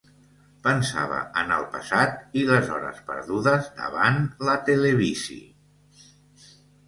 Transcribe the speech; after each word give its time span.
Pensava 0.67 1.17
en 1.41 1.51
el 1.57 1.65
passat 1.73 2.23
i 2.41 2.45
les 2.51 2.71
hores 2.77 3.03
perdudes 3.11 3.69
davant 3.81 4.17
la 4.49 4.55
televisi 4.71 5.37